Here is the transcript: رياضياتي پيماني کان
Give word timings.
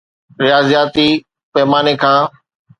رياضياتي 0.41 1.07
پيماني 1.53 1.93
کان 2.01 2.19